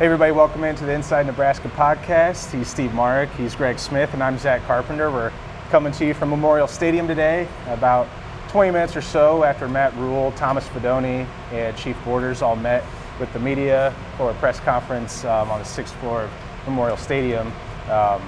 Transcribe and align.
Hey, 0.00 0.06
everybody, 0.06 0.32
welcome 0.32 0.64
into 0.64 0.86
the 0.86 0.94
Inside 0.94 1.26
Nebraska 1.26 1.68
podcast. 1.68 2.56
He's 2.56 2.68
Steve 2.68 2.94
Marik, 2.94 3.28
he's 3.32 3.54
Greg 3.54 3.78
Smith, 3.78 4.14
and 4.14 4.22
I'm 4.22 4.38
Zack 4.38 4.62
Carpenter. 4.62 5.10
We're 5.10 5.30
coming 5.68 5.92
to 5.92 6.06
you 6.06 6.14
from 6.14 6.30
Memorial 6.30 6.66
Stadium 6.66 7.06
today, 7.06 7.46
about 7.66 8.08
20 8.48 8.70
minutes 8.70 8.96
or 8.96 9.02
so 9.02 9.44
after 9.44 9.68
Matt 9.68 9.94
Rhule, 9.96 10.32
Thomas 10.36 10.66
Fidone, 10.68 11.26
and 11.52 11.76
Chief 11.76 12.02
Borders 12.02 12.40
all 12.40 12.56
met 12.56 12.82
with 13.18 13.30
the 13.34 13.40
media 13.40 13.94
for 14.16 14.30
a 14.30 14.34
press 14.36 14.58
conference 14.58 15.22
um, 15.26 15.50
on 15.50 15.58
the 15.58 15.66
sixth 15.66 15.94
floor 15.96 16.22
of 16.22 16.30
Memorial 16.64 16.96
Stadium. 16.96 17.52
Um, 17.90 18.22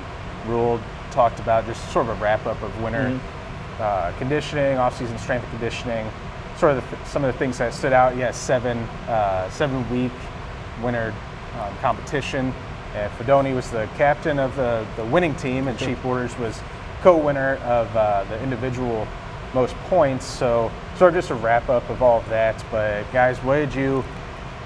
Rhule 0.46 0.78
talked 1.10 1.40
about 1.40 1.64
just 1.64 1.90
sort 1.90 2.06
of 2.06 2.20
a 2.20 2.22
wrap 2.22 2.44
up 2.44 2.60
of 2.60 2.82
winter 2.82 3.08
mm-hmm. 3.08 3.82
uh, 3.82 4.12
conditioning, 4.18 4.76
off-season 4.76 5.16
strength 5.16 5.48
conditioning, 5.48 6.06
sort 6.58 6.76
of 6.76 6.90
the, 6.90 7.04
some 7.06 7.24
of 7.24 7.32
the 7.32 7.38
things 7.38 7.56
that 7.56 7.72
stood 7.72 7.94
out. 7.94 8.14
Yes, 8.14 8.36
seven 8.36 8.76
uh, 9.08 9.48
seven 9.48 9.88
week 9.88 10.12
winter 10.82 11.14
um, 11.60 11.76
competition. 11.78 12.52
And 12.94 13.10
Fidone 13.12 13.54
was 13.54 13.70
the 13.70 13.88
captain 13.96 14.38
of 14.38 14.54
the, 14.56 14.86
the 14.96 15.04
winning 15.06 15.34
team, 15.36 15.68
and 15.68 15.78
Chief 15.78 16.00
Borders 16.02 16.38
was 16.38 16.60
co-winner 17.00 17.56
of 17.64 17.96
uh, 17.96 18.24
the 18.24 18.42
individual 18.42 19.08
most 19.54 19.74
points. 19.88 20.24
So 20.24 20.70
sort 20.96 21.10
of 21.10 21.14
just 21.14 21.30
a 21.30 21.34
wrap 21.34 21.68
up 21.68 21.88
of 21.90 22.02
all 22.02 22.20
of 22.20 22.28
that. 22.28 22.62
But 22.70 23.10
guys, 23.12 23.38
what 23.38 23.56
did 23.56 23.74
you 23.74 24.04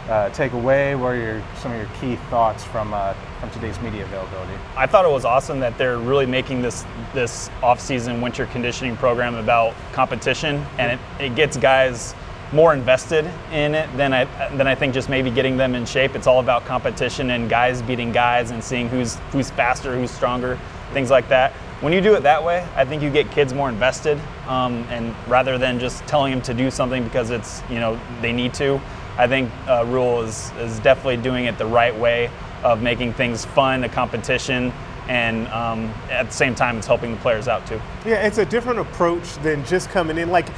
uh, 0.09 0.31
take 0.31 0.53
away? 0.53 0.95
What 0.95 1.15
are 1.15 1.17
your, 1.17 1.43
some 1.57 1.73
of 1.73 1.79
your 1.79 1.89
key 2.01 2.17
thoughts 2.31 2.65
from 2.65 2.95
uh, 2.95 3.15
from 3.41 3.51
today's 3.51 3.81
media 3.81 4.05
availability? 4.05 4.55
I 4.77 4.87
thought 4.87 5.05
it 5.05 5.11
was 5.11 5.25
awesome 5.25 5.61
that 5.61 5.77
they're 5.79 5.99
really 5.99 6.27
making 6.27 6.63
this 6.63 6.85
this 7.13 7.51
off-season 7.63 8.21
winter 8.21 8.47
conditioning 8.47 8.97
program 8.97 9.35
about 9.35 9.75
competition, 9.93 10.65
and 10.79 10.93
it, 10.93 11.25
it 11.25 11.35
gets 11.35 11.57
guys 11.57 12.15
more 12.53 12.73
invested 12.73 13.31
in 13.53 13.75
it 13.75 13.95
than 13.97 14.13
I 14.13 14.25
than 14.57 14.67
I 14.67 14.75
think 14.75 14.95
just 14.95 15.09
maybe 15.09 15.31
getting 15.31 15.57
them 15.57 15.75
in 15.75 15.85
shape. 15.85 16.15
It's 16.15 16.27
all 16.27 16.41
about 16.41 16.65
competition 16.65 17.31
and 17.31 17.51
guys 17.51 17.83
beating 17.83 18.13
guys 18.13 18.51
and 18.51 18.63
seeing 18.63 18.89
who's 18.89 19.17
who's 19.33 19.51
faster, 19.51 19.95
who's 19.97 20.11
stronger, 20.11 20.59
things 20.93 21.11
like 21.11 21.29
that. 21.29 21.53
When 21.81 21.93
you 21.93 22.01
do 22.01 22.15
it 22.15 22.23
that 22.23 22.43
way, 22.43 22.67
I 22.75 22.85
think 22.85 23.03
you 23.03 23.11
get 23.11 23.31
kids 23.31 23.53
more 23.53 23.69
invested, 23.69 24.19
um, 24.47 24.87
and 24.89 25.15
rather 25.29 25.59
than 25.59 25.79
just 25.79 26.07
telling 26.07 26.33
them 26.33 26.41
to 26.43 26.55
do 26.55 26.71
something 26.71 27.05
because 27.05 27.31
it's 27.31 27.63
you 27.69 27.81
know 27.81 28.01
they 28.23 28.33
need 28.33 28.55
to, 28.55 28.81
I 29.19 29.27
think 29.27 29.51
uh, 29.67 29.85
Rhule 29.87 30.23
is 30.23 30.53
is 30.59 30.79
definitely 30.81 31.19
doing 31.19 31.45
it 31.47 31.59
the 31.59 31.67
right 31.67 31.95
way 31.95 32.31
of 32.63 32.81
making 32.81 33.13
things 33.13 33.45
fun, 33.45 33.85
a 33.85 33.89
competition, 33.89 34.73
and 35.09 35.47
um, 35.49 35.93
at 36.11 36.27
the 36.27 36.33
same 36.33 36.55
time, 36.55 36.79
it's 36.79 36.87
helping 36.87 37.13
the 37.13 37.21
players 37.21 37.49
out 37.49 37.67
too. 37.67 37.81
Yeah, 38.05 38.27
it's 38.27 38.39
a 38.39 38.47
different 38.47 38.79
approach 38.79 39.35
than 39.37 39.65
just 39.67 39.91
coming 39.91 40.17
in. 40.19 40.31
Like 40.31 40.49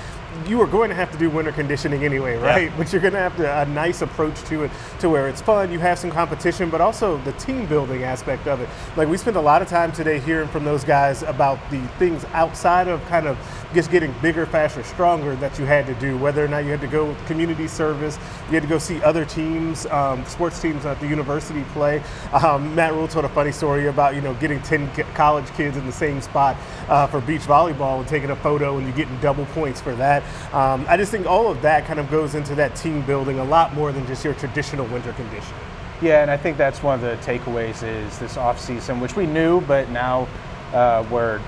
you 0.47 0.61
are 0.61 0.67
going 0.67 0.89
to 0.89 0.95
have 0.95 1.11
to 1.13 1.19
do 1.19 1.31
winter 1.31 1.53
conditioning 1.53 2.05
anyway, 2.05 2.37
right? 2.37 2.65
Yeah. 2.65 2.75
But 2.79 2.93
you're 2.93 3.03
going 3.03 3.15
to 3.15 3.19
have 3.19 3.37
to, 3.39 3.63
a 3.63 3.67
nice 3.67 4.03
approach 4.03 4.41
to 4.45 4.65
it, 4.65 4.71
to 5.01 5.09
where 5.09 5.29
it's 5.29 5.41
fun. 5.43 5.73
You 5.73 5.79
have 5.81 5.99
some 5.99 6.11
competition, 6.11 6.71
but 6.71 6.81
also 6.81 7.19
the 7.19 7.33
team 7.33 7.67
building 7.67 8.05
aspect 8.05 8.47
of 8.47 8.61
it. 8.61 8.69
Like 8.97 9.09
we 9.09 9.17
spent 9.17 9.37
a 9.37 9.41
lot 9.41 9.63
of 9.63 9.69
time 9.69 9.91
today 9.91 10.21
hearing 10.21 10.49
from 10.49 10.65
those 10.65 10.85
guys 10.85 11.23
about 11.23 11.59
the 11.71 11.81
things 11.99 12.25
outside 12.33 12.89
of 12.89 13.05
kind 13.07 13.27
of 13.27 13.37
just 13.75 13.91
getting 13.91 14.15
bigger, 14.23 14.47
faster, 14.47 14.83
stronger 14.83 15.35
that 15.37 15.59
you 15.59 15.65
had 15.65 15.87
to 15.87 15.95
do. 15.95 16.17
Whether 16.17 16.45
or 16.45 16.49
not 16.49 16.65
you 16.65 16.71
had 16.71 16.81
to 16.81 16.87
go 16.87 17.07
with 17.07 17.27
community 17.27 17.69
service, 17.69 18.19
you 18.47 18.55
had 18.55 18.63
to 18.63 18.69
go 18.69 18.79
see 18.79 19.03
other 19.03 19.25
teams, 19.25 19.87
um, 19.87 20.25
sports 20.27 20.61
teams 20.61 20.87
at 20.87 20.99
the 21.01 21.09
university 21.09 21.65
play. 21.73 22.03
Um, 22.33 22.75
Matt 22.75 22.95
Rhule 22.95 23.09
told 23.09 23.25
a 23.25 23.29
funny 23.29 23.53
story 23.53 23.89
about 23.89 24.15
you 24.15 24.21
know 24.21 24.35
getting 24.35 24.61
ten 24.63 24.89
college 25.15 25.47
kids 25.55 25.77
in 25.77 25.85
the 25.85 25.93
same 25.93 26.21
spot 26.21 26.57
uh, 26.89 27.07
for 27.07 27.21
beach 27.21 27.43
volleyball 27.43 27.99
and 27.99 28.09
taking 28.09 28.31
a 28.31 28.37
photo, 28.37 28.79
and 28.79 28.87
you 28.87 28.93
getting 28.93 29.19
double 29.21 29.47
points 29.47 29.81
for 29.81 29.95
that. 29.97 30.23
Um, 30.53 30.87
I 30.89 30.97
just 30.97 31.11
think 31.11 31.27
all 31.27 31.51
of 31.51 31.63
that 31.63 31.85
kind 31.87 31.99
of 31.99 32.11
goes 32.11 32.35
into 32.35 32.55
that 32.55 32.75
team 32.77 33.03
building 33.03 33.39
a 33.39 33.45
lot 33.45 33.75
more 33.75 33.93
than 33.93 34.07
just 34.07 34.25
your 34.25 34.35
traditional 34.35 34.87
winter 34.87 35.13
condition. 35.13 35.55
Yeah, 36.01 36.23
and 36.23 36.31
I 36.31 36.37
think 36.37 36.57
that's 36.57 36.83
one 36.83 36.95
of 36.95 37.01
the 37.01 37.17
takeaways 37.29 37.83
is 37.83 38.19
this 38.19 38.37
off 38.37 38.61
season, 38.61 39.01
which 39.01 39.17
we 39.17 39.27
knew, 39.27 39.61
but 39.63 39.91
now 39.91 40.29
uh, 40.73 41.05
we're 41.11 41.41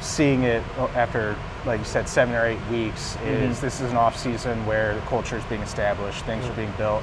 seeing 0.00 0.42
it 0.42 0.62
after, 0.96 1.36
like 1.64 1.78
you 1.78 1.84
said, 1.84 2.08
seven 2.08 2.34
or 2.34 2.44
eight 2.44 2.60
weeks. 2.70 3.14
Is 3.16 3.18
mm-hmm. 3.20 3.64
this 3.64 3.80
is 3.80 3.90
an 3.90 3.96
off 3.96 4.16
season 4.16 4.64
where 4.66 4.94
the 4.94 5.00
culture 5.02 5.36
is 5.36 5.44
being 5.44 5.62
established, 5.62 6.24
things 6.24 6.44
mm-hmm. 6.44 6.52
are 6.52 6.56
being 6.56 6.72
built. 6.76 7.02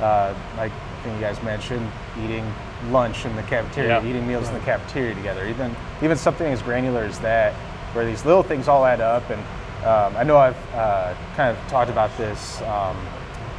Uh, 0.00 0.34
like 0.56 0.72
I 0.72 1.02
think 1.02 1.14
you 1.16 1.20
guys 1.20 1.42
mentioned, 1.42 1.90
eating 2.22 2.50
lunch 2.90 3.24
in 3.24 3.34
the 3.34 3.42
cafeteria, 3.42 4.00
yeah. 4.00 4.08
eating 4.08 4.26
meals 4.26 4.44
right. 4.44 4.54
in 4.54 4.60
the 4.60 4.64
cafeteria 4.64 5.14
together, 5.14 5.46
even 5.48 5.74
even 6.02 6.16
something 6.16 6.46
as 6.46 6.62
granular 6.62 7.02
as 7.02 7.18
that, 7.20 7.54
where 7.94 8.04
these 8.04 8.24
little 8.24 8.42
things 8.42 8.68
all 8.68 8.84
add 8.84 9.00
up 9.00 9.28
and 9.30 9.42
um, 9.86 10.16
I 10.16 10.24
know 10.24 10.36
I've 10.36 10.74
uh, 10.74 11.14
kind 11.36 11.56
of 11.56 11.68
talked 11.68 11.90
about 11.90 12.16
this 12.18 12.60
um, 12.62 12.96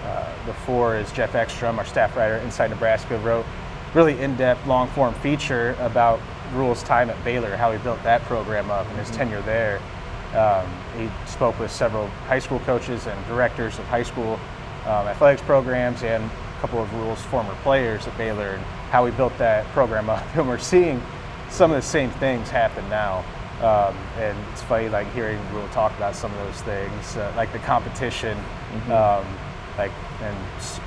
uh, 0.03 0.45
before. 0.45 0.97
Is 0.97 1.11
Jeff 1.13 1.35
Ekstrom, 1.35 1.79
our 1.79 1.85
staff 1.85 2.15
writer 2.17 2.35
inside 2.37 2.69
Nebraska, 2.69 3.17
wrote 3.19 3.45
really 3.93 4.19
in-depth, 4.19 4.67
long-form 4.67 5.13
feature 5.15 5.75
about 5.79 6.19
Rhule's 6.53 6.83
time 6.83 7.09
at 7.09 7.23
Baylor, 7.23 7.55
how 7.55 7.71
he 7.71 7.77
built 7.79 8.01
that 8.03 8.21
program 8.23 8.69
up 8.69 8.87
and 8.87 8.97
his 8.97 9.07
mm-hmm. 9.07 9.17
tenure 9.17 9.41
there. 9.43 9.81
Um, 10.35 10.67
he 10.97 11.09
spoke 11.29 11.57
with 11.59 11.71
several 11.71 12.07
high 12.27 12.39
school 12.39 12.59
coaches 12.59 13.07
and 13.07 13.27
directors 13.27 13.79
of 13.79 13.85
high 13.85 14.03
school 14.03 14.39
um, 14.85 15.07
athletics 15.07 15.41
programs 15.41 16.03
and 16.03 16.23
a 16.23 16.59
couple 16.59 16.81
of 16.81 16.93
Rhule's 16.93 17.21
former 17.23 17.55
players 17.63 18.05
at 18.05 18.17
Baylor 18.17 18.49
and 18.49 18.63
how 18.91 19.05
he 19.05 19.11
built 19.13 19.37
that 19.37 19.65
program 19.67 20.09
up. 20.09 20.23
And 20.35 20.47
we're 20.47 20.57
seeing 20.57 21.01
some 21.49 21.71
of 21.71 21.77
the 21.77 21.87
same 21.87 22.09
things 22.11 22.49
happen 22.49 22.87
now. 22.89 23.23
Um, 23.61 23.95
and 24.19 24.37
it's 24.51 24.61
funny, 24.61 24.87
like 24.87 25.11
hearing 25.13 25.39
Rhule 25.51 25.67
talk 25.69 25.95
about 25.97 26.15
some 26.15 26.31
of 26.31 26.37
those 26.45 26.61
things, 26.61 27.17
uh, 27.17 27.33
like 27.35 27.51
the 27.51 27.59
competition, 27.59 28.37
mm-hmm. 28.37 28.91
um, 28.91 29.25
like 29.79 29.91
and 30.21 30.37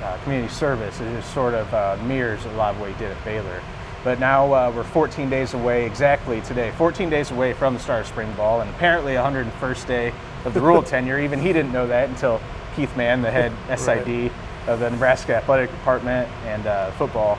uh, 0.03 0.17
community 0.23 0.53
service. 0.53 0.99
It 1.01 1.13
just 1.13 1.33
sort 1.33 1.53
of 1.53 1.73
uh, 1.73 1.97
mirrors 2.05 2.45
a 2.45 2.51
lot 2.51 2.75
of 2.75 2.79
what 2.79 2.89
he 2.89 2.97
did 2.97 3.11
at 3.11 3.23
Baylor. 3.25 3.61
But 4.05 4.19
now 4.19 4.51
uh, 4.53 4.71
we're 4.73 4.83
14 4.83 5.29
days 5.29 5.53
away, 5.53 5.85
exactly 5.85 6.41
today, 6.41 6.71
14 6.77 7.09
days 7.09 7.31
away 7.31 7.53
from 7.53 7.73
the 7.73 7.79
start 7.79 8.01
of 8.01 8.07
spring 8.07 8.31
ball, 8.33 8.61
and 8.61 8.69
apparently 8.69 9.13
101st 9.13 9.87
day 9.87 10.13
of 10.45 10.53
the 10.53 10.61
Rhule 10.61 10.81
tenure. 10.83 11.19
Even 11.19 11.39
he 11.39 11.51
didn't 11.51 11.73
know 11.73 11.87
that 11.87 12.07
until 12.09 12.41
Keith 12.75 12.95
Mann, 12.95 13.21
the 13.21 13.31
head 13.31 13.51
SID 13.77 14.07
right. 14.07 14.31
of 14.67 14.79
the 14.79 14.89
Nebraska 14.89 15.35
Athletic 15.35 15.69
Department 15.71 16.29
and 16.45 16.65
uh, 16.65 16.91
football 16.91 17.37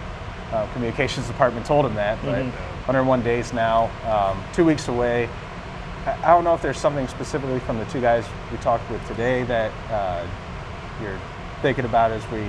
uh, 0.52 0.70
communications 0.74 1.26
department, 1.26 1.64
told 1.64 1.86
him 1.86 1.94
that. 1.94 2.22
But 2.22 2.44
mm-hmm 2.44 2.71
101 2.86 3.22
days 3.22 3.52
now, 3.52 3.90
um, 4.06 4.42
two 4.52 4.64
weeks 4.64 4.88
away. 4.88 5.28
I 6.04 6.28
don't 6.28 6.42
know 6.42 6.54
if 6.54 6.60
there's 6.60 6.78
something 6.78 7.06
specifically 7.06 7.60
from 7.60 7.78
the 7.78 7.84
two 7.84 8.00
guys 8.00 8.26
we 8.50 8.58
talked 8.58 8.90
with 8.90 9.06
today 9.06 9.44
that 9.44 9.70
uh, 9.88 10.26
you're 11.00 11.18
thinking 11.60 11.84
about 11.84 12.10
as 12.10 12.28
we 12.30 12.40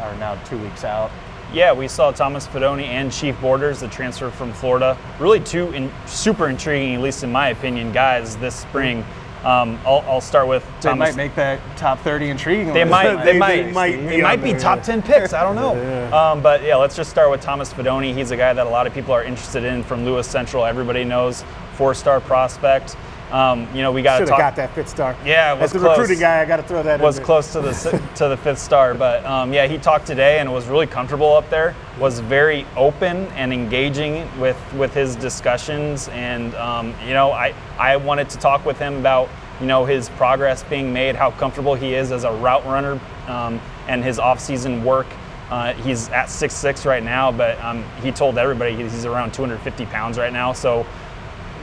are 0.00 0.16
now 0.16 0.34
two 0.44 0.58
weeks 0.58 0.82
out. 0.82 1.12
Yeah, 1.52 1.72
we 1.72 1.86
saw 1.86 2.10
Thomas 2.10 2.46
Fidone 2.46 2.82
and 2.82 3.12
Chief 3.12 3.40
Borders, 3.40 3.80
the 3.80 3.88
transfer 3.88 4.30
from 4.30 4.52
Florida. 4.52 4.98
Really, 5.20 5.38
two 5.38 5.70
in, 5.72 5.92
super 6.06 6.48
intriguing, 6.48 6.96
at 6.96 7.00
least 7.00 7.22
in 7.22 7.30
my 7.30 7.50
opinion, 7.50 7.92
guys 7.92 8.36
this 8.36 8.56
spring. 8.56 9.04
Um, 9.44 9.78
I'll, 9.86 10.04
I'll, 10.08 10.20
start 10.20 10.48
with 10.48 10.64
Thomas. 10.80 10.82
They 10.82 10.94
might 10.94 11.16
make 11.16 11.34
that 11.36 11.60
top 11.76 12.00
30 12.00 12.30
intriguing. 12.30 12.72
They 12.72 12.84
might. 12.84 13.08
They, 13.24 13.32
they 13.32 13.38
might. 13.38 13.62
They 13.62 13.72
might, 13.72 13.96
they 14.08 14.20
might 14.20 14.42
be 14.42 14.52
top 14.52 14.82
10 14.82 15.02
picks. 15.02 15.32
I 15.32 15.42
don't 15.42 15.54
know. 15.54 15.74
yeah. 16.10 16.30
um, 16.30 16.42
but 16.42 16.62
yeah, 16.62 16.76
let's 16.76 16.96
just 16.96 17.10
start 17.10 17.30
with 17.30 17.40
Thomas 17.40 17.72
Fidone. 17.72 18.14
He's 18.14 18.32
a 18.32 18.36
guy 18.36 18.52
that 18.52 18.66
a 18.66 18.70
lot 18.70 18.86
of 18.86 18.94
people 18.94 19.12
are 19.14 19.22
interested 19.22 19.64
in 19.64 19.82
from 19.84 20.04
Lewis 20.04 20.28
Central. 20.28 20.64
Everybody 20.64 21.04
knows 21.04 21.44
four-star 21.74 22.20
prospect. 22.20 22.96
Um, 23.30 23.68
you 23.74 23.82
know, 23.82 23.92
we 23.92 24.02
got 24.02 24.20
to 24.20 24.26
talk. 24.26 24.38
got 24.38 24.56
that 24.56 24.74
fifth 24.74 24.88
star. 24.88 25.16
Yeah, 25.24 25.52
was 25.52 25.64
as 25.64 25.72
the 25.72 25.78
close. 25.80 25.98
recruiting 25.98 26.20
guy, 26.20 26.40
I 26.40 26.44
got 26.46 26.56
to 26.58 26.62
throw 26.62 26.82
that. 26.82 27.00
Was 27.00 27.20
close 27.20 27.52
to 27.52 27.60
the 27.60 27.72
to 28.16 28.28
the 28.28 28.36
fifth 28.36 28.58
star, 28.58 28.94
but 28.94 29.24
um, 29.24 29.52
yeah, 29.52 29.66
he 29.66 29.76
talked 29.78 30.06
today 30.06 30.38
and 30.38 30.50
was 30.52 30.66
really 30.66 30.86
comfortable 30.86 31.34
up 31.34 31.48
there. 31.50 31.74
Was 31.98 32.20
very 32.20 32.66
open 32.76 33.26
and 33.28 33.52
engaging 33.52 34.26
with 34.40 34.58
with 34.74 34.94
his 34.94 35.14
discussions, 35.16 36.08
and 36.08 36.54
um, 36.54 36.94
you 37.06 37.12
know, 37.12 37.32
I 37.32 37.54
I 37.78 37.96
wanted 37.96 38.30
to 38.30 38.38
talk 38.38 38.64
with 38.64 38.78
him 38.78 38.96
about 38.96 39.28
you 39.60 39.66
know 39.66 39.84
his 39.84 40.08
progress 40.10 40.62
being 40.64 40.92
made, 40.92 41.14
how 41.14 41.30
comfortable 41.32 41.74
he 41.74 41.94
is 41.94 42.12
as 42.12 42.24
a 42.24 42.32
route 42.32 42.64
runner, 42.64 43.00
um, 43.26 43.60
and 43.88 44.02
his 44.02 44.18
off-season 44.18 44.84
work. 44.84 45.06
Uh, 45.50 45.72
he's 45.72 46.10
at 46.10 46.26
6'6 46.26 46.84
right 46.84 47.02
now, 47.02 47.32
but 47.32 47.58
um, 47.64 47.82
he 48.02 48.12
told 48.12 48.36
everybody 48.36 48.76
he's 48.76 49.06
around 49.06 49.32
250 49.32 49.86
pounds 49.86 50.18
right 50.18 50.32
now. 50.32 50.52
So, 50.52 50.84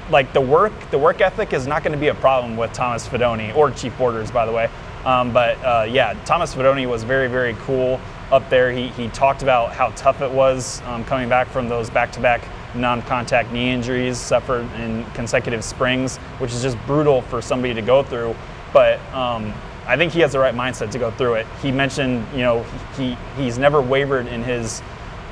like 0.10 0.34
the 0.34 0.42
work, 0.42 0.74
the 0.92 0.98
work 0.98 1.22
ethic 1.22 1.54
is 1.54 1.66
not 1.68 1.84
going 1.84 1.94
to 1.94 2.00
be 2.00 2.07
a 2.07 2.16
problem 2.16 2.57
with 2.57 2.74
Thomas 2.74 3.07
Fidone 3.07 3.56
or 3.56 3.72
Chief 3.72 3.98
Borders, 3.98 4.31
by 4.31 4.46
the 4.46 4.52
way. 4.52 4.69
Um, 5.06 5.31
but 5.31 5.57
uh, 5.63 5.86
yeah, 5.90 6.13
Thomas 6.25 6.54
Fidone 6.54 6.88
was 6.90 7.04
very, 7.04 7.28
very 7.28 7.56
cool 7.62 8.00
up 8.31 8.50
there. 8.50 8.72
He, 8.72 8.88
he 8.90 9.07
talked 9.10 9.44
about 9.44 9.72
how 9.72 9.90
tough 9.90 10.22
it 10.22 10.31
was 10.31 10.81
um, 10.84 11.04
coming 11.06 11.30
back 11.30 11.48
from 11.48 11.69
those 11.69 11.90
back-to-back 11.90 12.48
non-contact 12.75 13.52
knee 13.52 13.72
injuries 13.72 14.18
suffered 14.18 14.69
in 14.74 15.06
consecutive 15.13 15.63
springs, 15.63 16.18
which 16.40 16.52
is 16.52 16.62
just 16.62 16.78
brutal 16.86 17.22
for 17.24 17.42
somebody 17.42 17.74
to 17.74 17.81
go 17.81 18.04
through. 18.04 18.36
But 18.74 19.00
um, 19.13 19.54
I 19.88 19.96
think 19.96 20.12
he 20.12 20.19
has 20.22 20.31
the 20.31 20.40
right 20.40 20.56
mindset 20.56 20.92
to 20.92 21.00
go 21.00 21.12
through 21.12 21.36
it. 21.36 21.48
He 21.62 21.72
mentioned, 21.72 22.25
you 22.34 22.40
know, 22.40 22.63
he 22.98 23.16
he's 23.38 23.57
never 23.57 23.81
wavered 23.81 24.28
in 24.28 24.44
his 24.44 24.81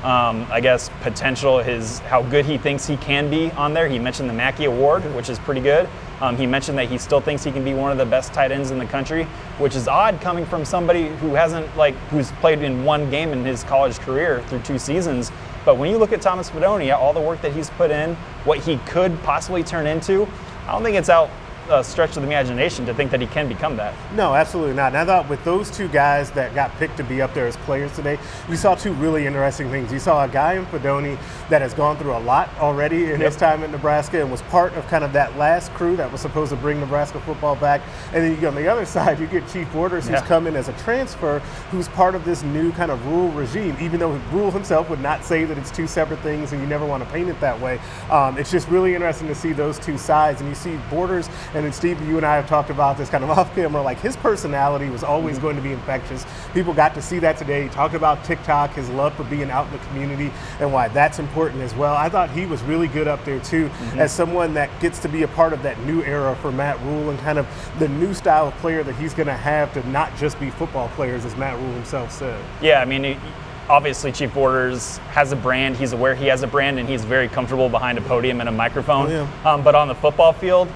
um, 0.04 0.46
I 0.50 0.60
guess, 0.60 0.90
potential, 1.00 1.60
his 1.60 1.98
how 2.00 2.22
good 2.22 2.44
he 2.44 2.58
thinks 2.58 2.86
he 2.86 2.98
can 2.98 3.30
be 3.30 3.50
on 3.52 3.72
there. 3.72 3.88
He 3.88 3.98
mentioned 3.98 4.28
the 4.28 4.34
Mackey 4.34 4.66
Award, 4.66 5.02
which 5.14 5.30
is 5.30 5.38
pretty 5.38 5.62
good. 5.62 5.88
Um, 6.20 6.36
he 6.36 6.46
mentioned 6.46 6.76
that 6.76 6.88
he 6.88 6.98
still 6.98 7.22
thinks 7.22 7.42
he 7.42 7.50
can 7.50 7.64
be 7.64 7.72
one 7.72 7.90
of 7.90 7.96
the 7.96 8.04
best 8.04 8.34
tight 8.34 8.52
ends 8.52 8.70
in 8.70 8.78
the 8.78 8.84
country, 8.84 9.24
which 9.58 9.74
is 9.74 9.88
odd 9.88 10.20
coming 10.20 10.44
from 10.44 10.64
somebody 10.66 11.08
who 11.08 11.34
hasn't 11.34 11.74
like 11.74 11.94
who's 12.10 12.30
played 12.32 12.60
in 12.62 12.84
one 12.84 13.08
game 13.10 13.30
in 13.30 13.46
his 13.46 13.64
college 13.64 13.98
career 14.00 14.42
through 14.48 14.60
two 14.60 14.78
seasons. 14.78 15.32
But 15.64 15.78
when 15.78 15.90
you 15.90 15.96
look 15.96 16.12
at 16.12 16.20
Thomas 16.20 16.50
Fidone, 16.50 16.94
all 16.94 17.14
the 17.14 17.20
work 17.20 17.40
that 17.40 17.52
he's 17.54 17.70
put 17.70 17.90
in, 17.90 18.14
what 18.44 18.58
he 18.58 18.76
could 18.86 19.20
possibly 19.22 19.62
turn 19.62 19.86
into, 19.86 20.28
I 20.66 20.72
don't 20.72 20.82
think 20.82 20.96
it's 20.96 21.08
out 21.08 21.30
a 21.70 21.82
stretch 21.82 22.16
of 22.16 22.22
the 22.22 22.28
imagination 22.28 22.84
to 22.86 22.94
think 22.94 23.10
that 23.10 23.20
he 23.20 23.26
can 23.26 23.48
become 23.48 23.76
that. 23.76 23.94
No, 24.14 24.34
absolutely 24.34 24.74
not. 24.74 24.88
And 24.88 24.98
I 24.98 25.04
thought 25.04 25.28
with 25.28 25.42
those 25.44 25.70
two 25.70 25.88
guys 25.88 26.30
that 26.32 26.54
got 26.54 26.70
picked 26.76 26.96
to 26.98 27.04
be 27.04 27.22
up 27.22 27.32
there 27.34 27.46
as 27.46 27.56
players 27.58 27.94
today, 27.94 28.18
you 28.48 28.56
saw 28.56 28.74
two 28.74 28.92
really 28.94 29.26
interesting 29.26 29.70
things. 29.70 29.92
You 29.92 29.98
saw 29.98 30.24
a 30.24 30.28
guy 30.28 30.54
in 30.54 30.66
Fidone 30.66 31.18
that 31.48 31.62
has 31.62 31.74
gone 31.74 31.96
through 31.96 32.16
a 32.16 32.20
lot 32.20 32.50
already 32.58 33.04
in 33.04 33.20
yep. 33.20 33.20
his 33.20 33.36
time 33.36 33.62
at 33.62 33.70
Nebraska 33.70 34.20
and 34.20 34.30
was 34.30 34.42
part 34.42 34.72
of 34.74 34.86
kind 34.88 35.04
of 35.04 35.12
that 35.12 35.36
last 35.36 35.72
crew 35.72 35.96
that 35.96 36.10
was 36.10 36.20
supposed 36.20 36.50
to 36.50 36.56
bring 36.56 36.80
Nebraska 36.80 37.20
football 37.20 37.56
back. 37.56 37.80
And 38.12 38.22
then 38.22 38.32
you 38.32 38.40
go 38.40 38.48
on 38.48 38.54
the 38.54 38.68
other 38.68 38.86
side, 38.94 39.18
you 39.18 39.26
get 39.26 39.48
Chief 39.48 39.70
Borders, 39.72 40.04
who's 40.04 40.20
yeah. 40.20 40.26
come 40.26 40.46
in 40.46 40.56
as 40.56 40.68
a 40.68 40.72
transfer, 40.74 41.38
who's 41.70 41.88
part 41.88 42.14
of 42.14 42.24
this 42.24 42.42
new 42.42 42.72
kind 42.72 42.90
of 42.90 43.04
Rhule 43.06 43.30
regime, 43.30 43.76
even 43.80 44.00
though 44.00 44.12
Rhule 44.32 44.50
himself 44.50 44.90
would 44.90 45.00
not 45.00 45.24
say 45.24 45.44
that 45.44 45.58
it's 45.58 45.70
two 45.70 45.86
separate 45.86 46.20
things 46.20 46.52
and 46.52 46.60
you 46.60 46.66
never 46.66 46.86
want 46.86 47.02
to 47.02 47.10
paint 47.10 47.28
it 47.28 47.40
that 47.40 47.58
way. 47.60 47.80
Um, 48.10 48.38
it's 48.38 48.50
just 48.50 48.68
really 48.68 48.94
interesting 48.94 49.28
to 49.28 49.34
see 49.34 49.52
those 49.52 49.78
two 49.78 49.98
sides. 49.98 50.40
And 50.40 50.48
you 50.48 50.54
see 50.54 50.78
Borders 50.90 51.28
and 51.54 51.64
then 51.64 51.72
Steve, 51.72 52.00
you 52.06 52.16
and 52.16 52.26
I 52.26 52.36
have 52.36 52.48
talked 52.48 52.70
about 52.70 52.98
this 52.98 53.08
kind 53.08 53.22
of 53.22 53.30
off 53.38 53.54
camera. 53.54 53.80
Like 53.80 54.00
his 54.00 54.16
personality 54.16 54.90
was 54.90 55.04
always 55.04 55.36
mm-hmm. 55.36 55.46
going 55.46 55.56
to 55.56 55.62
be 55.62 55.72
infectious. 55.72 56.26
People 56.52 56.74
got 56.74 56.94
to 56.94 57.02
see 57.02 57.18
that 57.20 57.36
today. 57.36 57.62
He 57.64 57.68
talked 57.68 57.94
about 57.94 58.24
TikTok, 58.24 58.74
his 58.74 58.90
love 58.90 59.14
for 59.14 59.24
being 59.24 59.50
out 59.50 59.66
in 59.66 59.72
the 59.72 59.78
community, 59.86 60.32
and 60.60 60.72
why 60.72 60.88
that's 60.88 61.18
important 61.18 61.62
as 61.62 61.74
well. 61.74 61.94
I 61.94 62.08
thought 62.08 62.30
he 62.30 62.46
was 62.46 62.62
really 62.62 62.88
good 62.88 63.08
up 63.08 63.24
there 63.24 63.40
too, 63.40 63.68
mm-hmm. 63.68 64.00
as 64.00 64.12
someone 64.12 64.54
that 64.54 64.68
gets 64.80 64.98
to 65.00 65.08
be 65.08 65.22
a 65.22 65.28
part 65.28 65.52
of 65.52 65.62
that 65.62 65.78
new 65.80 66.02
era 66.02 66.36
for 66.36 66.50
Matt 66.50 66.80
Rhule 66.82 67.10
and 67.10 67.18
kind 67.20 67.38
of 67.38 67.46
the 67.78 67.88
new 67.88 68.14
style 68.14 68.48
of 68.48 68.54
player 68.54 68.82
that 68.82 68.96
he's 68.96 69.14
going 69.14 69.28
to 69.28 69.34
have 69.34 69.72
to 69.74 69.88
not 69.88 70.14
just 70.16 70.38
be 70.40 70.50
football 70.50 70.88
players, 70.90 71.24
as 71.24 71.36
Matt 71.36 71.58
Rhule 71.58 71.72
himself 71.72 72.10
said. 72.10 72.42
Yeah, 72.60 72.80
I 72.80 72.84
mean. 72.84 73.04
It, 73.04 73.18
obviously 73.66 74.12
Chief 74.12 74.32
Borders 74.34 74.98
has 75.08 75.32
a 75.32 75.36
brand. 75.36 75.74
He's 75.74 75.94
aware 75.94 76.14
he 76.14 76.26
has 76.26 76.42
a 76.42 76.46
brand, 76.46 76.78
and 76.78 76.86
he's 76.86 77.02
very 77.02 77.28
comfortable 77.28 77.70
behind 77.70 77.96
a 77.96 78.02
podium 78.02 78.40
and 78.40 78.48
a 78.48 78.52
microphone. 78.52 79.06
Oh, 79.06 79.10
yeah. 79.10 79.50
um, 79.50 79.64
but 79.64 79.74
on 79.74 79.88
the 79.88 79.94
football 79.94 80.34
field, 80.34 80.68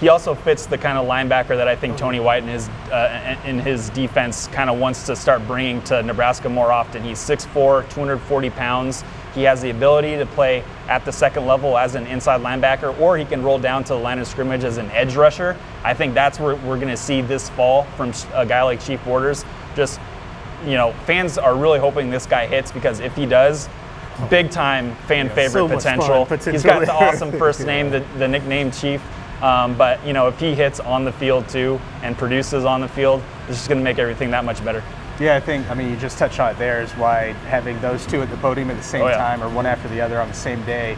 he 0.00 0.08
also 0.08 0.34
fits 0.34 0.66
the 0.66 0.78
kind 0.78 0.96
of 0.96 1.06
linebacker 1.06 1.56
that 1.56 1.66
I 1.66 1.74
think 1.74 1.96
Tony 1.96 2.20
White 2.20 2.44
in 2.44 2.48
his 2.48 2.68
uh, 2.90 3.36
in 3.44 3.58
his 3.58 3.90
defense 3.90 4.46
kind 4.48 4.70
of 4.70 4.78
wants 4.78 5.04
to 5.06 5.16
start 5.16 5.44
bringing 5.46 5.82
to 5.82 6.02
Nebraska 6.02 6.48
more 6.48 6.70
often. 6.70 7.02
He's 7.02 7.18
6'4", 7.18 7.88
240 7.90 8.50
pounds. 8.50 9.04
He 9.34 9.42
has 9.42 9.60
the 9.60 9.70
ability 9.70 10.16
to 10.16 10.26
play 10.26 10.62
at 10.88 11.04
the 11.04 11.12
second 11.12 11.46
level 11.46 11.76
as 11.76 11.94
an 11.96 12.06
inside 12.06 12.40
linebacker, 12.40 12.98
or 13.00 13.18
he 13.18 13.24
can 13.24 13.42
roll 13.42 13.58
down 13.58 13.84
to 13.84 13.94
the 13.94 13.98
line 13.98 14.18
of 14.18 14.26
scrimmage 14.26 14.64
as 14.64 14.78
an 14.78 14.90
edge 14.92 15.16
rusher. 15.16 15.56
I 15.84 15.94
think 15.94 16.14
that's 16.14 16.40
where 16.40 16.56
we're 16.56 16.76
going 16.76 16.88
to 16.88 16.96
see 16.96 17.20
this 17.20 17.48
fall 17.50 17.84
from 17.96 18.12
a 18.34 18.46
guy 18.46 18.62
like 18.62 18.80
Chief 18.80 19.04
Borders. 19.04 19.44
Just, 19.74 20.00
you 20.64 20.74
know, 20.74 20.92
fans 21.06 21.38
are 21.38 21.56
really 21.56 21.78
hoping 21.78 22.10
this 22.10 22.26
guy 22.26 22.46
hits 22.46 22.72
because 22.72 23.00
if 23.00 23.14
he 23.14 23.26
does, 23.26 23.68
big 24.30 24.50
time 24.50 24.94
fan 25.06 25.26
yeah, 25.26 25.34
favorite 25.34 25.68
so 25.68 25.68
potential. 25.68 26.26
potential. 26.26 26.52
He's 26.52 26.64
got 26.64 26.80
the 26.80 26.92
awesome 26.92 27.30
first 27.38 27.64
name, 27.64 27.90
the, 27.90 28.04
the 28.16 28.26
nickname 28.26 28.70
Chief. 28.70 29.02
Um, 29.42 29.76
but 29.76 30.04
you 30.04 30.12
know, 30.12 30.28
if 30.28 30.38
he 30.40 30.54
hits 30.54 30.80
on 30.80 31.04
the 31.04 31.12
field 31.12 31.48
too 31.48 31.80
and 32.02 32.16
produces 32.16 32.64
on 32.64 32.80
the 32.80 32.88
field, 32.88 33.22
it's 33.46 33.56
just 33.56 33.68
going 33.68 33.78
to 33.78 33.84
make 33.84 33.98
everything 33.98 34.30
that 34.32 34.44
much 34.44 34.64
better. 34.64 34.82
Yeah, 35.20 35.36
I 35.36 35.40
think. 35.40 35.68
I 35.68 35.74
mean, 35.74 35.90
you 35.90 35.96
just 35.96 36.18
touched 36.18 36.38
on 36.38 36.52
it. 36.52 36.58
There 36.58 36.80
is 36.80 36.92
why 36.92 37.32
having 37.48 37.80
those 37.80 38.06
two 38.06 38.22
at 38.22 38.30
the 38.30 38.36
podium 38.36 38.70
at 38.70 38.76
the 38.76 38.82
same 38.82 39.02
oh, 39.02 39.08
yeah. 39.08 39.16
time, 39.16 39.42
or 39.42 39.48
one 39.48 39.66
after 39.66 39.88
the 39.88 40.00
other 40.00 40.20
on 40.20 40.28
the 40.28 40.34
same 40.34 40.64
day, 40.64 40.96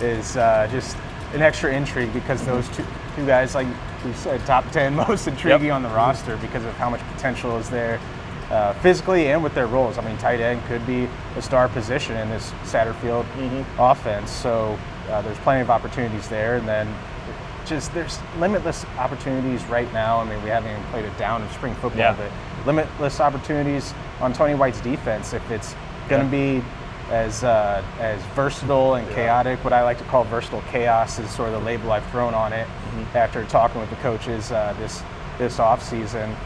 is 0.00 0.36
uh, 0.36 0.68
just 0.70 0.96
an 1.34 1.42
extra 1.42 1.72
intrigue 1.72 2.12
because 2.12 2.44
those 2.44 2.68
two, 2.70 2.84
two 3.14 3.26
guys, 3.26 3.54
like 3.54 3.68
we 4.04 4.12
said, 4.12 4.44
top 4.44 4.68
ten 4.72 4.94
most 5.08 5.28
intriguing 5.28 5.68
yep. 5.68 5.74
on 5.74 5.82
the 5.82 5.88
roster 5.90 6.36
because 6.38 6.64
of 6.64 6.74
how 6.74 6.90
much 6.90 7.00
potential 7.12 7.56
is 7.58 7.70
there. 7.70 8.00
Uh, 8.50 8.72
physically 8.80 9.28
and 9.28 9.44
with 9.44 9.54
their 9.54 9.68
roles. 9.68 9.96
I 9.96 10.04
mean, 10.04 10.18
tight 10.18 10.40
end 10.40 10.60
could 10.64 10.84
be 10.84 11.08
a 11.36 11.42
star 11.42 11.68
position 11.68 12.16
in 12.16 12.28
this 12.30 12.50
Satterfield 12.64 13.22
mm-hmm. 13.34 13.80
offense. 13.80 14.28
So 14.28 14.76
uh, 15.08 15.22
there's 15.22 15.38
plenty 15.38 15.60
of 15.60 15.70
opportunities 15.70 16.28
there. 16.28 16.56
And 16.56 16.66
then 16.66 16.92
just 17.70 17.94
there's 17.94 18.18
limitless 18.38 18.84
opportunities 18.98 19.64
right 19.66 19.90
now. 19.94 20.20
I 20.20 20.28
mean, 20.28 20.42
we 20.42 20.50
haven't 20.50 20.70
even 20.70 20.84
played 20.90 21.06
it 21.06 21.16
down 21.16 21.40
in 21.40 21.48
spring 21.50 21.72
football, 21.74 22.00
yeah. 22.00 22.16
but 22.16 22.66
limitless 22.66 23.20
opportunities 23.20 23.94
on 24.20 24.34
Tony 24.34 24.54
White's 24.54 24.80
defense 24.82 25.32
if 25.32 25.50
it's 25.50 25.74
going 26.08 26.28
to 26.28 26.36
yeah. 26.36 26.60
be 26.60 26.66
as 27.10 27.44
uh, 27.44 27.82
as 27.98 28.20
versatile 28.34 28.96
and 28.96 29.08
chaotic. 29.10 29.62
What 29.64 29.72
I 29.72 29.82
like 29.82 29.98
to 29.98 30.04
call 30.04 30.24
versatile 30.24 30.62
chaos 30.70 31.18
is 31.18 31.30
sort 31.30 31.48
of 31.48 31.60
the 31.60 31.64
label 31.64 31.92
I've 31.92 32.04
thrown 32.10 32.34
on 32.34 32.52
it 32.52 32.66
mm-hmm. 32.66 33.16
after 33.16 33.44
talking 33.44 33.80
with 33.80 33.88
the 33.88 33.96
coaches 33.96 34.52
uh, 34.52 34.74
this 34.78 35.02
this 35.38 35.58
off 35.58 35.82
season. 35.82 36.36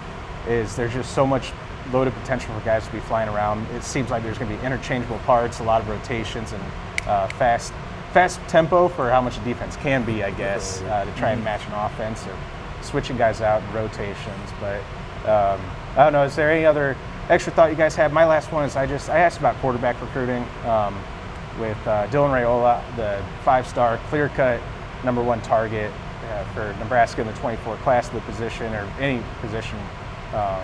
Is 0.47 0.77
there's 0.77 0.93
just 0.93 1.15
so 1.15 1.27
much 1.27 1.53
loaded 1.91 2.13
potential 2.15 2.55
for 2.55 2.65
guys 2.67 2.87
to 2.87 2.93
be 2.93 3.01
flying 3.01 3.31
around. 3.31 3.67
It 3.75 3.83
seems 3.83 4.11
like 4.11 4.23
there's 4.23 4.39
going 4.39 4.51
to 4.51 4.59
be 4.59 4.65
interchangeable 4.65 5.19
parts, 5.21 5.61
a 5.61 5.63
lot 5.63 5.81
of 5.81 5.89
rotations, 5.89 6.53
and 6.53 6.63
uh, 7.07 7.29
fast 7.29 7.73
fast 8.15 8.41
tempo 8.47 8.87
for 8.87 9.11
how 9.11 9.21
much 9.21 9.37
a 9.37 9.41
defense 9.41 9.75
can 9.77 10.05
be, 10.05 10.23
I 10.23 10.31
guess, 10.31 10.81
uh, 10.83 11.05
to 11.05 11.11
try 11.17 11.31
and 11.31 11.39
mm-hmm. 11.39 11.47
match 11.47 11.67
an 11.67 11.73
offense 11.73 12.25
or 12.29 12.39
switching 12.81 13.17
guys 13.17 13.41
out 13.41 13.61
in 13.61 13.73
rotations. 13.73 14.51
But 14.61 14.79
um, 15.29 15.61
I 15.97 16.05
don't 16.05 16.13
know. 16.13 16.23
Is 16.23 16.37
there 16.37 16.49
any 16.49 16.65
other 16.65 16.97
extra 17.29 17.53
thought 17.53 17.71
you 17.71 17.77
guys 17.77 17.97
have? 17.97 18.13
My 18.13 18.25
last 18.25 18.53
one 18.53 18.65
is 18.65 18.77
I 18.77 18.87
just 18.87 19.11
I 19.11 19.19
asked 19.19 19.39
about 19.41 19.57
quarterback 19.57 20.01
recruiting 20.01 20.47
um, 20.65 20.95
with 21.59 21.77
uh, 21.89 22.07
Dylan 22.07 22.31
Raiola, 22.31 22.85
the 22.95 23.21
five-star 23.43 23.99
clear-cut 24.09 24.61
number 25.05 25.23
one 25.23 25.43
target 25.43 25.93
uh, 26.31 26.45
for 26.55 26.73
Nebraska 26.79 27.21
in 27.21 27.27
the 27.27 27.33
24 27.35 27.77
class 27.79 28.07
of 28.07 28.15
the 28.15 28.21
position 28.21 28.73
or 28.75 28.89
any 29.01 29.25
position 29.41 29.79
um, 30.35 30.63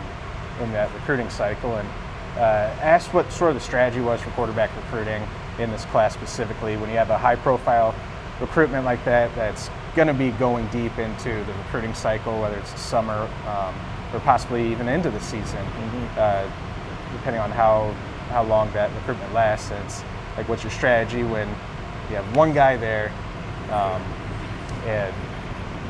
in 0.61 0.71
that 0.71 0.93
recruiting 0.95 1.29
cycle, 1.31 1.75
and 1.75 1.89
uh, 2.37 2.71
asked 2.81 3.13
what 3.13 3.33
sort 3.33 3.51
of 3.51 3.57
the 3.57 3.61
strategy 3.61 4.01
was 4.01 4.21
for 4.21 4.31
quarterback 4.31 4.71
recruiting 4.77 5.21
in 5.61 5.71
this 5.71 5.85
class 5.87 6.15
specifically. 6.15 6.77
When 6.77 6.91
you 6.91 6.97
have 6.97 7.11
a 7.11 7.19
high 7.19 7.37
profile 7.37 7.95
recruitment 8.41 8.85
like 8.85 9.05
that, 9.05 9.35
that's 9.35 9.71
going 9.95 10.09
to 10.09 10.15
be 10.15 10.31
going 10.33 10.67
deep 10.69 10.99
into 10.99 11.29
the 11.45 11.53
recruiting 11.65 11.95
cycle, 11.95 12.41
whether 12.41 12.57
it's 12.57 12.73
the 12.73 12.79
summer 12.79 13.29
um, 13.47 13.75
or 14.13 14.21
possibly 14.21 14.71
even 14.71 14.89
into 14.89 15.11
the 15.11 15.21
season, 15.21 15.65
mm-hmm. 15.65 16.19
uh, 16.19 16.51
depending 17.13 17.41
on 17.41 17.51
how, 17.51 17.93
how 18.31 18.43
long 18.43 18.73
that 18.73 18.91
recruitment 18.95 19.33
lasts. 19.33 19.71
It's 19.85 20.03
like, 20.37 20.49
what's 20.49 20.63
your 20.63 20.73
strategy 20.73 21.23
when 21.23 21.49
you 22.09 22.17
have 22.17 22.37
one 22.37 22.53
guy 22.53 22.77
there 22.77 23.13
um, 23.71 24.03
and 24.87 25.15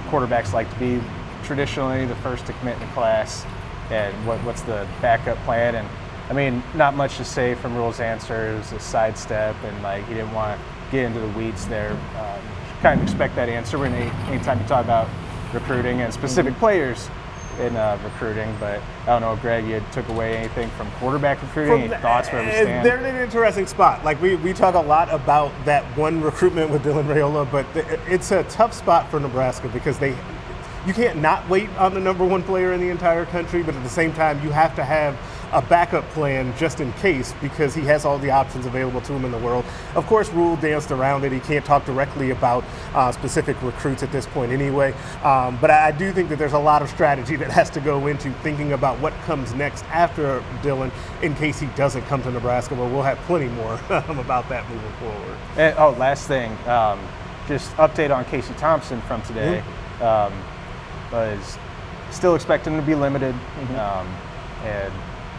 quarterbacks 0.09 0.53
like 0.53 0.71
to 0.73 0.79
be 0.79 1.01
traditionally 1.45 2.07
the 2.07 2.17
first 2.17 2.47
to 2.47 2.53
commit 2.55 2.75
in 2.75 2.81
the 2.81 2.93
class, 2.93 3.45
and 3.91 4.15
what, 4.27 4.39
what's 4.45 4.63
the 4.63 4.87
backup 5.01 5.37
plan? 5.39 5.75
And 5.75 5.89
I 6.31 6.33
mean, 6.33 6.63
not 6.77 6.95
much 6.95 7.17
to 7.17 7.25
say 7.25 7.57
from 7.57 7.75
Rhule's 7.75 7.99
answers, 7.99 8.71
a 8.71 8.79
sidestep, 8.79 9.57
and 9.65 9.83
like 9.83 10.07
he 10.07 10.15
didn't 10.15 10.33
want 10.33 10.61
to 10.61 10.67
get 10.93 11.05
into 11.05 11.19
the 11.19 11.29
weeds 11.31 11.67
there. 11.67 11.91
Um, 11.91 12.41
kind 12.81 13.01
of 13.01 13.05
expect 13.05 13.35
that 13.35 13.49
answer 13.49 13.79
when 13.79 13.93
any, 13.93 14.11
anytime 14.33 14.61
you 14.61 14.67
talk 14.69 14.85
about 14.85 15.09
recruiting 15.53 16.03
and 16.03 16.15
specific 16.15 16.53
mm-hmm. 16.53 16.61
players 16.61 17.11
in 17.59 17.77
uh, 17.77 17.99
recruiting. 18.05 18.55
But 18.61 18.81
I 19.03 19.07
don't 19.07 19.23
know, 19.23 19.35
Greg, 19.43 19.67
you 19.67 19.83
took 19.91 20.09
away 20.09 20.37
anything 20.37 20.71
from 20.71 20.89
quarterback 20.93 21.43
recruiting? 21.43 21.89
From, 21.89 21.93
any 21.93 22.01
thoughts 22.01 22.29
where 22.29 22.45
we 22.45 22.51
stand? 22.53 22.87
They're 22.87 22.99
in 22.99 23.17
an 23.17 23.21
interesting 23.21 23.67
spot. 23.67 24.05
Like 24.05 24.23
we, 24.23 24.37
we 24.37 24.53
talk 24.53 24.77
a 24.77 24.81
lot 24.81 25.13
about 25.13 25.53
that 25.65 25.85
one 25.99 26.21
recruitment 26.21 26.71
with 26.71 26.85
Dylan 26.85 27.07
Raiola, 27.07 27.51
but 27.51 27.67
it's 28.09 28.31
a 28.31 28.45
tough 28.45 28.73
spot 28.73 29.11
for 29.11 29.19
Nebraska 29.19 29.69
because 29.69 29.99
they 29.99 30.17
you 30.87 30.95
can't 30.95 31.19
not 31.19 31.47
wait 31.49 31.69
on 31.77 31.93
the 31.93 32.01
number 32.01 32.25
one 32.25 32.43
player 32.43 32.73
in 32.73 32.81
the 32.81 32.89
entire 32.89 33.27
country, 33.27 33.63
but 33.63 33.75
at 33.75 33.83
the 33.83 33.89
same 33.91 34.15
time, 34.15 34.43
you 34.43 34.51
have 34.51 34.75
to 34.77 34.85
have 34.85 35.19
a 35.53 35.63
backup 35.63 36.09
plan 36.11 36.57
just 36.57 36.81
in 36.81 36.93
case 36.95 37.35
because 37.41 37.75
he 37.75 37.83
has 37.83 38.05
all 38.05 38.19
the 38.19 38.31
options 38.31 38.67
available 38.67 39.01
to 39.03 39.13
him 39.13 39.25
in 39.25 39.33
the 39.33 39.39
world. 39.39 39.65
Of 39.95 40.07
course, 40.07 40.29
Rhule 40.31 40.57
danced 40.57 40.91
around 40.91 41.25
it. 41.25 41.33
He 41.33 41.41
can't 41.41 41.65
talk 41.65 41.85
directly 41.85 42.31
about 42.31 42.65
uh, 42.95 43.11
specific 43.13 43.61
recruits 43.63 44.03
at 44.03 44.13
this 44.13 44.27
point 44.27 44.53
anyway. 44.53 44.93
Um, 45.23 45.59
but 45.61 45.71
I, 45.71 45.91
do 45.91 46.13
think 46.13 46.29
that 46.29 46.39
there's 46.39 46.53
a 46.53 46.59
lot 46.59 46.83
of 46.83 46.89
strategy 46.89 47.37
that 47.43 47.51
has 47.51 47.69
to 47.71 47.81
go 47.81 48.07
into 48.07 48.33
thinking 48.43 48.73
about 48.73 48.99
what 49.01 49.13
comes 49.25 49.53
next 49.55 49.85
after 49.87 50.41
Dylan 50.63 50.93
in 51.23 51.35
case 51.35 51.59
he 51.59 51.67
doesn't 51.69 52.03
come 52.03 52.23
to 52.23 52.31
Nebraska. 52.31 52.75
But 52.75 52.91
we'll 52.91 53.03
have 53.03 53.19
plenty 53.21 53.49
more 53.49 53.75
about 53.91 54.49
that 54.49 54.69
moving 54.71 54.93
forward. 54.93 55.37
And, 55.57 55.77
oh, 55.79 55.91
last 55.99 56.29
thing. 56.29 56.57
Um, 56.69 57.01
just 57.49 57.73
update 57.77 58.15
on 58.15 58.25
Casey 58.27 58.55
Thompson 58.55 59.01
from 59.03 59.23
today. 59.23 59.63
Mm-hmm. 59.99 60.03
Um, 60.03 60.45
was 61.13 61.59
still 62.13 62.35
expecting 62.37 62.77
to 62.77 62.83
be 62.83 62.95
limited. 62.95 63.35
Mm-hmm. 63.35 63.77
Um, 63.77 64.07
and 64.65 64.93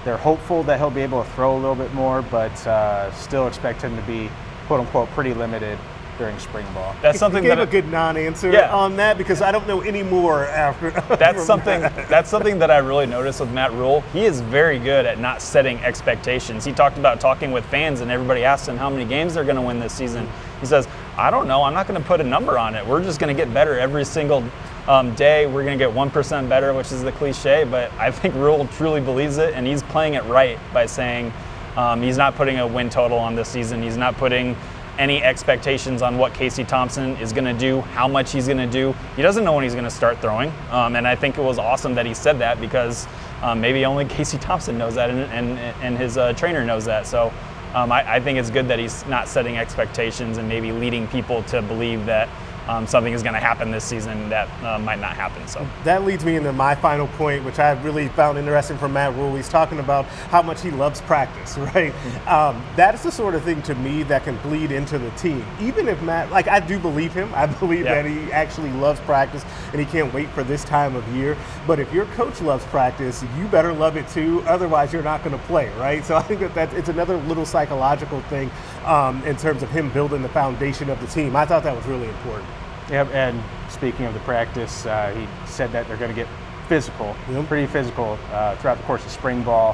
they're 0.04 0.18
hopeful 0.18 0.64
that 0.64 0.80
he'll 0.80 0.90
be 0.90 1.02
able 1.02 1.24
to 1.24 1.30
throw 1.32 1.54
a 1.54 1.60
little 1.60 1.76
bit 1.76 1.94
more, 1.94 2.22
but 2.24 2.52
uh, 2.68 3.12
still 3.14 3.48
expect 3.48 3.82
him 3.82 3.96
to 3.96 4.02
be 4.04 4.30
quote 4.68 4.80
unquote 4.80 5.10
pretty 5.10 5.34
limited 5.34 5.78
during 6.18 6.38
spring 6.40 6.66
ball. 6.74 6.96
That's 7.02 7.18
something 7.18 7.42
he 7.44 7.50
gave 7.50 7.58
that 7.58 7.68
a 7.68 7.72
good 7.72 7.90
non-answer 7.90 8.52
Yeah. 8.52 8.76
on 8.76 8.96
that 8.98 9.18
because 9.18 9.42
I 9.42 9.52
don't 9.52 9.66
know 9.68 9.82
any 9.82 10.04
more 10.04 10.46
after. 10.46 10.92
that's 11.16 11.44
something 11.44 11.82
that. 11.82 12.10
that's 12.10 12.30
something 12.30 12.60
that 12.60 12.70
I 12.70 12.78
really 12.78 13.08
noticed 13.08 13.40
with 13.40 13.52
Matt 13.52 13.72
Rhule. 13.74 14.02
He 14.14 14.26
is 14.26 14.40
very 14.42 14.78
good 14.78 15.06
at 15.06 15.20
not 15.20 15.42
setting 15.42 15.80
expectations. 15.80 16.64
He 16.64 16.74
talked 16.74 16.98
about 17.00 17.20
talking 17.20 17.52
with 17.52 17.66
fans, 17.66 18.02
and 18.02 18.12
everybody 18.12 18.44
asked 18.44 18.68
him 18.68 18.78
how 18.78 18.90
many 18.90 19.06
games 19.06 19.34
they're 19.34 19.44
going 19.44 19.56
to 19.56 19.62
win 19.64 19.80
this 19.80 19.94
season. 19.94 20.28
He 20.60 20.68
says, 20.68 20.88
"I 21.18 21.32
don't 21.32 21.48
know. 21.48 21.64
I'm 21.64 21.74
not 21.74 21.88
going 21.88 22.00
to 22.00 22.06
put 22.08 22.22
a 22.22 22.24
number 22.26 22.58
on 22.60 22.76
it. 22.76 22.86
We're 22.86 23.04
just 23.04 23.20
going 23.20 23.36
to 23.36 23.40
get 23.46 23.52
better 23.52 23.80
every 23.80 24.06
single 24.06 24.44
um, 24.88 25.14
day. 25.16 25.46
We're 25.46 25.64
going 25.64 25.78
to 25.78 25.84
get 25.84 25.94
one 25.94 26.10
percent 26.10 26.50
better, 26.50 26.74
which 26.74 26.92
is 26.92 27.04
the 27.04 27.12
cliche. 27.12 27.64
But 27.64 27.92
I 27.94 28.12
think 28.12 28.36
Rhule 28.36 28.68
truly 28.68 29.02
believes 29.02 29.38
it, 29.38 29.54
and 29.54 29.66
he's 29.66 29.84
playing 29.84 30.16
it 30.16 30.24
right 30.26 30.60
by 30.74 30.86
saying 30.86 31.32
um, 31.76 32.02
he's 32.02 32.18
not 32.18 32.36
putting 32.36 32.60
a 32.60 32.68
win 32.68 32.90
total 32.90 33.18
on 33.18 33.36
this 33.36 33.50
season. 33.50 33.82
He's 33.82 33.98
not 33.98 34.16
putting." 34.16 34.56
any 35.00 35.24
expectations 35.24 36.02
on 36.02 36.18
what 36.18 36.34
Casey 36.34 36.64
Thompson 36.64 37.16
is 37.18 37.34
going 37.34 37.46
to 37.46 37.54
do, 37.54 37.82
how 37.82 38.08
much 38.08 38.32
he's 38.32 38.46
going 38.46 38.58
to 38.58 38.68
do. 38.68 38.94
He 39.16 39.22
doesn't 39.22 39.44
know 39.44 39.54
when 39.54 39.64
he's 39.64 39.74
going 39.74 39.86
to 39.86 39.90
start 39.90 40.20
throwing, 40.20 40.52
um, 40.70 40.96
and 40.96 41.08
I 41.08 41.16
think 41.16 41.38
it 41.38 41.42
was 41.42 41.58
awesome 41.58 41.96
that 41.96 42.06
he 42.06 42.14
said 42.14 42.38
that 42.40 42.60
because 42.60 43.08
um, 43.42 43.62
maybe 43.62 43.86
only 43.86 44.06
Casey 44.18 44.38
Thompson 44.38 44.78
knows 44.78 44.96
that, 44.96 45.10
and, 45.10 45.22
and, 45.32 45.58
and 45.82 45.98
his 45.98 46.18
uh, 46.18 46.34
trainer 46.34 46.64
knows 46.64 46.86
that. 46.86 47.08
So 47.08 47.34
um, 47.74 47.92
I, 47.92 48.16
I 48.16 48.20
think 48.20 48.38
it's 48.38 48.50
good 48.50 48.68
that 48.68 48.80
he's 48.80 49.06
not 49.08 49.28
setting 49.28 49.58
expectations 49.58 50.38
and 50.38 50.48
maybe 50.48 50.72
leading 50.72 51.08
people 51.08 51.42
to 51.44 51.62
believe 51.62 52.06
that 52.06 52.28
um, 52.68 52.86
something 52.88 53.14
is 53.14 53.24
going 53.24 53.34
to 53.34 53.40
happen 53.40 53.72
this 53.72 53.84
season 53.84 54.30
that 54.30 54.48
uh, 54.64 54.78
might 54.80 55.00
not 55.00 55.16
happen. 55.16 55.48
So 55.48 55.68
That 55.84 56.04
leads 56.06 56.24
me 56.24 56.36
into 56.36 56.54
my 56.54 56.76
final 56.76 57.08
point, 57.08 57.44
which 57.44 57.60
I 57.60 57.72
really 57.82 58.08
found 58.10 58.38
interesting 58.38 58.78
from 58.78 58.94
Matt 58.94 59.16
Rhule. 59.16 59.36
He's 59.36 59.50
talking 59.50 59.80
about 59.80 60.06
how 60.06 60.42
much 60.42 60.62
he 60.62 60.72
loves 60.72 61.02
practice, 61.02 61.58
right? 61.76 61.94
Um, 62.28 62.64
that 62.76 62.94
is 62.96 63.04
the 63.04 63.12
sort 63.12 63.36
of 63.36 63.44
thing 63.44 63.62
to 63.64 63.76
me 63.76 64.04
that 64.04 64.24
can 64.24 64.38
bleed 64.38 64.72
into 64.72 64.98
the 65.00 65.10
team. 65.12 65.46
Even 65.60 65.88
if 65.88 66.02
Matt, 66.02 66.32
like, 66.32 66.48
I 66.48 66.60
do 66.60 66.80
believe 66.80 67.14
him. 67.14 67.32
I 67.34 67.46
believe 67.62 67.86
Yeah. 67.86 68.02
that 68.02 68.06
he 68.06 68.32
actually 68.32 68.72
loves 68.74 69.00
practice 69.02 69.44
and 69.72 69.80
he 69.80 69.86
can't 69.86 70.14
wait 70.14 70.30
for 70.30 70.44
this 70.44 70.64
time 70.64 70.96
of 70.96 71.08
year. 71.16 71.36
But 71.68 71.80
if 71.80 71.92
your 71.94 72.06
coach 72.18 72.42
loves 72.42 72.64
practice, 72.66 73.24
you 73.38 73.46
better 73.48 73.74
love 73.74 73.98
it 73.98 74.08
too. 74.10 74.44
Otherwise, 74.48 74.94
you're 74.94 75.04
not 75.04 75.24
going 75.24 75.38
to 75.38 75.44
play, 75.46 75.70
right? 75.78 76.06
So 76.06 76.16
I 76.22 76.22
think 76.22 76.40
that, 76.42 76.54
that 76.56 76.74
it's 76.74 76.90
another 76.90 77.18
little 77.18 77.46
psychological 77.46 78.22
thing 78.24 78.52
um, 78.86 79.24
in 79.26 79.36
terms 79.36 79.64
of 79.64 79.70
him 79.72 79.92
building 79.92 80.22
the 80.22 80.30
foundation 80.30 80.90
of 80.90 81.00
the 81.02 81.08
team. 81.08 81.36
I 81.36 81.46
thought 81.46 81.64
that 81.64 81.76
was 81.76 81.86
really 81.86 82.08
important. 82.08 82.48
Yep, 82.90 83.10
and 83.14 83.42
speaking 83.70 84.06
of 84.06 84.14
the 84.14 84.20
practice, 84.22 84.86
uh, 84.86 85.14
he 85.16 85.28
said 85.50 85.72
that 85.72 85.88
they're 85.88 85.98
going 85.98 86.12
to 86.12 86.16
get 86.16 86.28
physical, 86.68 87.16
Yep. 87.30 87.48
pretty 87.48 87.68
physical 87.68 88.18
uh, 88.32 88.56
throughout 88.58 88.78
the 88.78 88.84
course 88.84 89.04
of 89.06 89.12
spring 89.12 89.44
ball, 89.44 89.74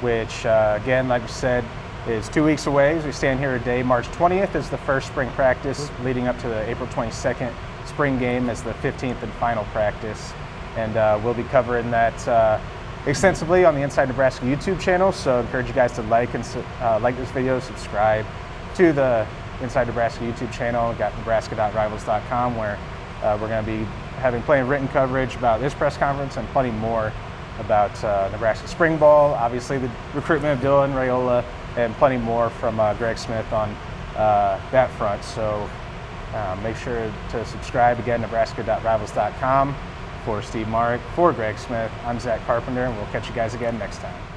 which, 0.00 0.46
uh, 0.46 0.78
again, 0.82 1.08
like 1.08 1.22
we 1.22 1.28
said, 1.28 1.64
is 2.06 2.28
two 2.28 2.44
weeks 2.44 2.66
away 2.66 2.98
as 2.98 3.04
we 3.04 3.12
stand 3.12 3.40
here 3.40 3.56
today. 3.58 3.82
March 3.82 4.06
20th 4.08 4.54
is 4.54 4.68
the 4.68 4.78
first 4.78 5.06
spring 5.06 5.30
practice, 5.30 5.90
leading 6.02 6.28
up 6.28 6.38
to 6.38 6.48
the 6.48 6.68
April 6.68 6.86
22nd 6.88 7.52
spring 7.86 8.18
game 8.18 8.50
as 8.50 8.62
the 8.62 8.72
15th 8.74 9.22
and 9.22 9.32
final 9.34 9.64
practice. 9.64 10.32
And 10.76 10.96
uh, 10.96 11.20
we'll 11.22 11.34
be 11.34 11.44
covering 11.44 11.90
that 11.92 12.28
uh, 12.28 12.60
extensively 13.06 13.64
on 13.64 13.74
the 13.74 13.82
Inside 13.82 14.08
Nebraska 14.08 14.44
YouTube 14.44 14.80
channel. 14.80 15.12
So 15.12 15.38
I 15.38 15.40
encourage 15.40 15.68
you 15.68 15.74
guys 15.74 15.92
to 15.92 16.02
like 16.02 16.34
and 16.34 16.44
uh, 16.80 16.98
like 17.00 17.16
this 17.16 17.30
video, 17.30 17.60
subscribe 17.60 18.26
to 18.74 18.92
the 18.92 19.26
Inside 19.62 19.86
Nebraska 19.86 20.24
YouTube 20.24 20.52
channel. 20.52 20.88
We've 20.88 20.98
got 20.98 21.16
nebraska.rivals.com 21.18 22.56
where 22.56 22.78
uh, 23.22 23.38
we're 23.40 23.48
going 23.48 23.64
to 23.64 23.70
be 23.70 23.84
having 24.18 24.42
plenty 24.42 24.62
of 24.62 24.68
written 24.68 24.88
coverage 24.88 25.34
about 25.36 25.60
this 25.60 25.74
press 25.74 25.96
conference 25.96 26.36
and 26.36 26.46
plenty 26.48 26.70
more 26.70 27.12
about 27.60 28.02
uh, 28.04 28.28
Nebraska 28.32 28.66
spring 28.68 28.96
ball. 28.96 29.34
Obviously, 29.34 29.78
the 29.78 29.90
recruitment 30.12 30.58
of 30.58 30.64
Dylan 30.64 30.92
Raiola 30.92 31.44
and 31.76 31.94
plenty 31.94 32.16
more 32.16 32.50
from 32.50 32.80
uh, 32.80 32.94
Greg 32.94 33.18
Smith 33.18 33.52
on 33.52 33.70
uh, 34.16 34.60
that 34.70 34.90
front. 34.92 35.22
So 35.24 35.68
uh, 36.32 36.58
make 36.62 36.76
sure 36.76 37.12
to 37.30 37.44
subscribe 37.46 37.98
again, 37.98 38.20
nebraska.rivals.com. 38.20 39.74
For 40.24 40.40
Steve 40.40 40.68
Marik, 40.68 41.02
for 41.14 41.34
Greg 41.34 41.58
Smith, 41.58 41.92
I'm 42.04 42.18
Zack 42.18 42.44
Carpenter, 42.46 42.86
and 42.86 42.96
we'll 42.96 43.06
catch 43.06 43.28
you 43.28 43.34
guys 43.34 43.52
again 43.52 43.78
next 43.78 43.98
time. 43.98 44.33